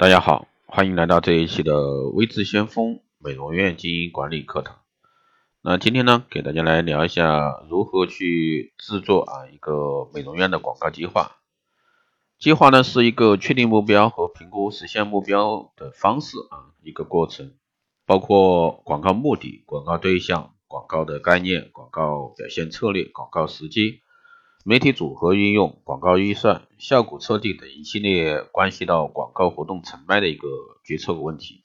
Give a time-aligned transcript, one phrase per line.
[0.00, 4.78] 大家好，欢迎来到这一期的微智先锋美容院经营管理课堂。
[5.60, 11.38] 那今天呢，给大家来聊一下如何去制作啊一个美容院的广告计划。
[12.38, 17.54] 计划呢是一个确定目标和评估实现目标的方式啊一个过程，
[18.06, 24.02] 包括广告目的、广告对象、广告的概念、广告表现策略、广告时机。
[24.64, 30.46] 媒体组合运用、广告预算、效果测定等一系列关系到广告活动成败的一个
[30.84, 31.64] 决策问题。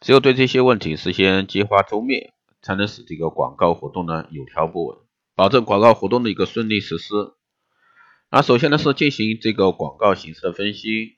[0.00, 2.30] 只有对这些问题事先计划周密，
[2.60, 4.98] 才能使这个广告活动呢有条不紊，
[5.34, 7.34] 保证广告活动的一个顺利实施。
[8.30, 11.16] 那首先呢是进行这个广告形式的分析。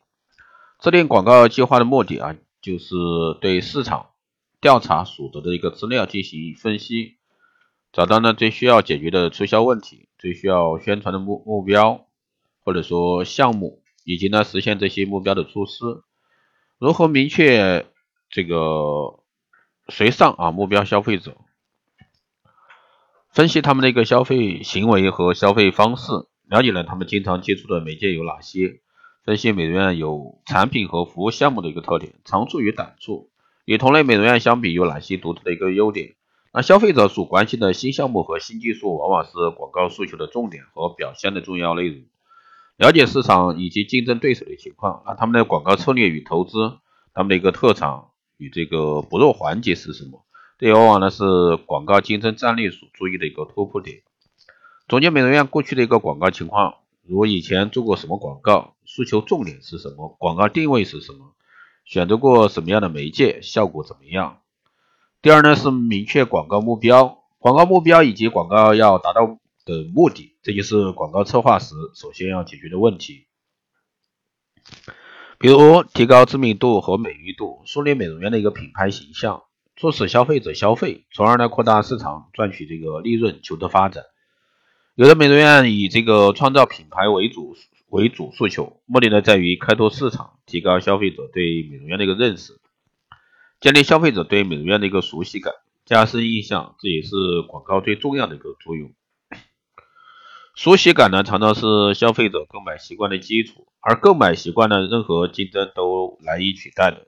[0.78, 2.94] 制定广告计划的目的啊，就是
[3.40, 4.10] 对市场
[4.60, 7.16] 调查所得的一个资料进行分析。
[7.96, 12.06] 找到呢最需要解决的促销问题，最需要宣传的目目标
[12.62, 16.02] 或者说项目，以及呢实现这些目标的措施，
[16.78, 17.86] 如何明确
[18.28, 19.20] 这个
[19.88, 21.38] 谁上啊目标消费者，
[23.30, 26.12] 分析他们的一个消费行为和消费方式，
[26.50, 28.82] 了解了他们经常接触的媒介有哪些，
[29.24, 33.30] 分析美容院有产品和服务项目的一个特点，长处与短处，
[33.64, 36.14] 与同类美容院相比有哪些独特的一个优点。
[36.52, 42.04] 那消费者所关心的新项目和新技术，往往是广告诉求的重点和表现的重要内容。
[42.76, 46.78] 了解市场以及竞争对手的情况，那他们的广告策略与投资，
[47.14, 50.24] 他们的一个特长与这个薄弱环节是什么？
[50.58, 54.02] 这往往呢是广告竞争战略所注意的一个突破点。
[54.88, 61.34] 总结美容院过去的一个广告情况，如以前做过什么广告，诉求重点是什么，广告定位是什么，
[61.84, 64.38] 选择过什么样的媒介，效果怎么样？
[65.26, 69.26] 第二呢是明确广告目标，广告目标以及广告要达到
[69.64, 73.26] 的目的，这就是广告策划时首先要解决的问题。
[75.40, 79.42] 比如提高知名度和美誉度，树立美容院的一个品牌形象，
[79.74, 84.04] 促使消费者消费，从而呢扩大市场，赚取这个利润，求得发展。
[84.94, 87.56] 有的美容院以这个创造品牌为主
[87.88, 92.60] 为主诉求，目的呢在于开拓市场，提高消费者对美容院的一个认识。
[93.60, 98.92] 建立消费者对美容院的一个熟悉感，加深印象，这也是广告最重要的一个作用。
[100.54, 107.06] 熟悉感呢，常常是消费者购买习惯的基础，而购买习惯呢，任何竞争都难以取代的。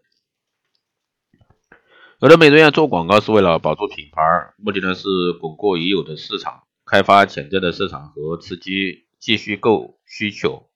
[2.20, 10.67] 有的美容院做广告是为了保住品牌，目的呢是巩固已有的市场，开发潜在的市场和刺激继续购需求。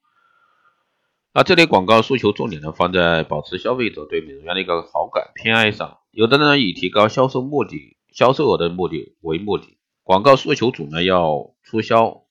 [1.34, 9.78] 那这类广告诉求重点呢放在保持消费者对美容院的一个好感偏爱上，有的呢以提高销售目的、销售额的目的为目的。
[10.02, 12.24] 广告诉求组呢要促销，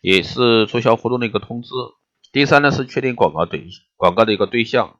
[0.00, 1.70] 也是促销活动的一个通知。
[2.30, 3.66] 第三呢是确定广告对
[3.96, 4.98] 广告的一个对象。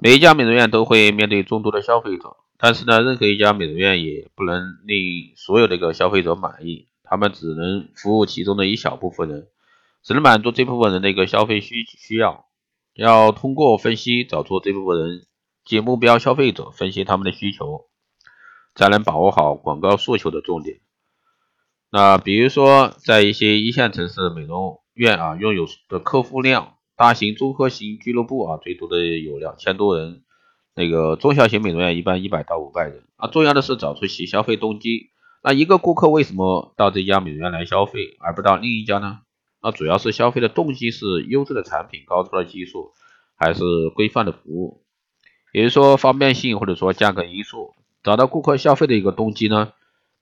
[0.00, 9.48] 每一家美容院都会面对众多的消费者，但是呢任何一家美容院也不能令所有的一个消费者满意，他们只能服务其中的一小部分人。
[10.02, 12.46] 只能满足这部分人的一个消费需需要，
[12.94, 15.26] 要通过分析找出这部分人
[15.64, 17.88] 及目标消费者，分析他们的需求，
[18.74, 20.80] 才能把握好广告诉求的重点。
[21.90, 30.22] 那比如说，在一些一线城市美容院啊，拥有的客户量，大型综合型俱乐部啊，最多的有两千多人，
[30.74, 33.28] 那个中小型美容院一般一百到五百人啊。
[33.28, 35.10] 重要的是找出其消费动机。
[35.42, 39.20] 那一个顾客为什么到这家美容院来消费，而不到另一家呢？
[39.62, 42.92] 那主要是消费的动机是优质的产品、高超的技术，
[43.36, 43.62] 还是
[43.94, 44.82] 规范的服务？
[45.52, 49.72] 也就是说方便性或者说价格因素，找到顾客消费的一个动机呢，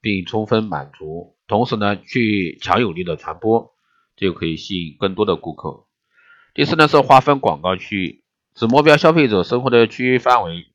[0.00, 3.75] 并充分满足，同时呢去强有力的传播，
[4.16, 5.84] 就可以吸引更多的顾客。
[6.55, 8.25] 第四呢是划分广告区域，
[8.55, 10.66] 指目标消费者生活的区域范围，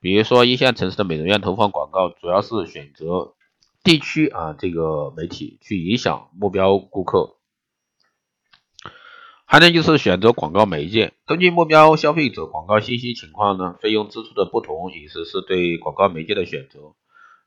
[0.00, 3.34] 比如说一线城市的美容院投放广告，主要是选择
[3.82, 7.37] 地区啊这个媒体去影响目标顾客。
[9.50, 16.94] 还能就是选择广告媒介，根据目标消费者广告信息情况呢，费用支出的不同，也是是对广告媒介的选择，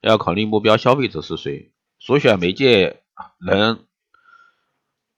[0.02, 3.04] 要考虑目标消费者是谁，所选媒介
[3.46, 3.86] 能，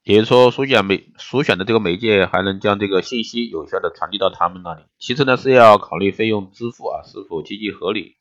[0.03, 4.81] 也就是说所选媒所选的这个媒介还能将这个信息有效的传递到他们那里。
[4.99, 8.17] 其次呢是要考虑费用支付啊是否经济合理。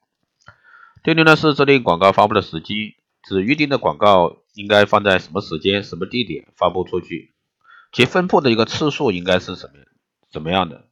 [1.03, 2.95] 第六呢是制定广告发布的时机，
[3.25, 7.32] 指预定的广告应该放在什么时间、什么地点发布出去。
[7.93, 9.75] 其分布的一个次数应该是什么
[10.31, 10.87] 怎么样的？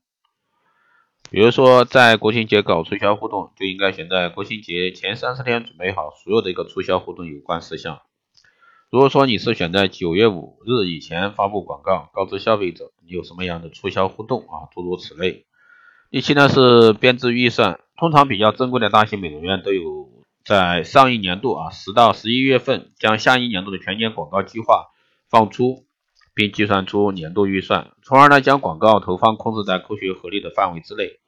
[1.31, 8.03] 比如说，在国庆节搞促销活动，就应该选在国庆节前三十天准备好所有的一个促销活动有关事项。
[8.91, 15.47] 如果说你是选在九月五日以前发布广告，告知消费者你有什么样的促销活动啊，诸如此类，
[16.11, 20.11] 第七呢是编制预算，通常比较正规的大型美容院都有
[20.45, 24.89] 在上一年度啊十到十一月份将下一年度的全年广告计划
[25.29, 25.87] 放出，
[26.35, 31.21] 并计算出年度预算，从而呢将广告投放控制在科学合理的范围之内。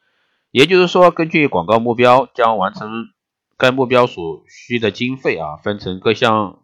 [0.51, 3.09] 也就是说，根据广告目标，将完成
[3.57, 6.63] 该目标所需的经费啊，分成各项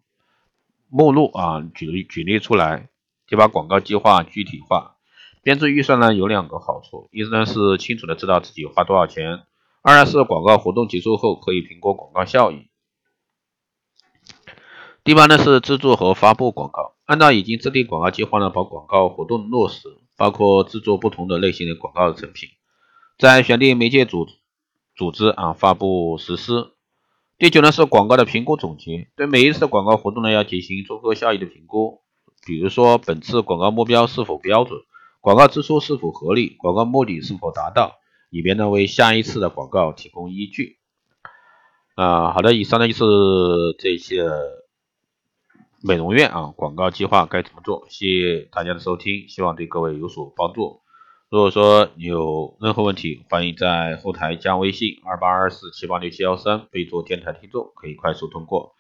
[0.89, 2.91] 目录啊，举举例出来，
[3.27, 4.97] 就把广告计划具体化。
[5.43, 9.45] 编制预算呢有两个好处，一呢是清楚的知道自己花多少钱，
[9.81, 12.69] 二呢是广告活动结束后可以评估广告效益。
[15.03, 22.51] 第八呢是制作和发布广告，按照已经制定广告计划呢，把广告活动落实，包括制作不同的类型的广告的成品。
[23.17, 24.27] 在选定媒介组
[24.95, 26.73] 组织啊，发布实施。
[27.39, 32.03] 第九呢是广告的评估总结，对每一次广告活动呢要进行综合效益的评估，
[32.47, 34.79] 比如说本次广告目标是否标准，
[35.23, 37.95] 广告支出是否合理，广告目的是否达到，
[38.29, 40.77] 以便呢为下一次的广告提供依据。
[41.95, 44.29] 啊，好的，以上呢就是这些
[45.81, 50.81] 美容院啊广告计划该怎么做，谢谢大家的收听，希望对各位有所帮助。
[51.31, 58.75] 如果说你有任何问题，欢迎在后台加微信二八二四七八六七幺三，备注电台听众，可以快速通过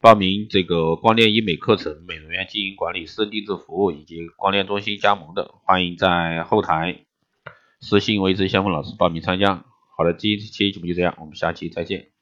[0.00, 7.06] 报名这个光电医美课程、美容院经营管理、私人定制服务以及光电中心加盟的，欢迎在后台
[7.80, 9.64] 私信为之相锋老师报名参加。
[9.96, 12.17] 好的，这一期节目就这样，我们下期再见。